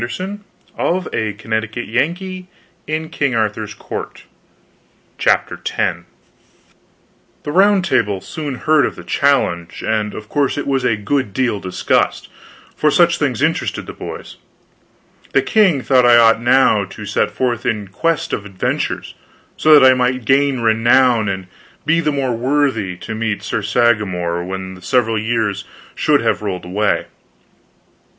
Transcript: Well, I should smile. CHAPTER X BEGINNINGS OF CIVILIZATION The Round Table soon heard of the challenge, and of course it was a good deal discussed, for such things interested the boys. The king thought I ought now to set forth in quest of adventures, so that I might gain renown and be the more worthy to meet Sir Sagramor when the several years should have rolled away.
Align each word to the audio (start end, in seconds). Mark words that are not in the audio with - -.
Well, 0.79 1.07
I 1.13 1.35
should 1.37 1.41
smile. 1.43 1.63
CHAPTER 1.67 1.67
X 1.67 1.73
BEGINNINGS 1.75 2.47
OF 2.87 3.15
CIVILIZATION 5.23 6.05
The 7.43 7.51
Round 7.51 7.85
Table 7.85 8.19
soon 8.19 8.55
heard 8.55 8.87
of 8.87 8.95
the 8.95 9.03
challenge, 9.03 9.83
and 9.85 10.15
of 10.15 10.27
course 10.27 10.57
it 10.57 10.65
was 10.65 10.83
a 10.83 10.95
good 10.97 11.33
deal 11.33 11.59
discussed, 11.59 12.29
for 12.75 12.89
such 12.89 13.19
things 13.19 13.43
interested 13.43 13.85
the 13.85 13.93
boys. 13.93 14.37
The 15.33 15.43
king 15.43 15.83
thought 15.83 16.07
I 16.07 16.17
ought 16.17 16.41
now 16.41 16.83
to 16.83 17.05
set 17.05 17.29
forth 17.29 17.63
in 17.67 17.87
quest 17.89 18.33
of 18.33 18.43
adventures, 18.43 19.13
so 19.55 19.71
that 19.79 19.87
I 19.87 19.93
might 19.93 20.25
gain 20.25 20.61
renown 20.61 21.29
and 21.29 21.45
be 21.85 21.99
the 21.99 22.11
more 22.11 22.35
worthy 22.35 22.97
to 22.97 23.13
meet 23.13 23.43
Sir 23.43 23.61
Sagramor 23.61 24.43
when 24.47 24.73
the 24.73 24.81
several 24.81 25.19
years 25.19 25.63
should 25.93 26.21
have 26.21 26.41
rolled 26.41 26.65
away. 26.65 27.05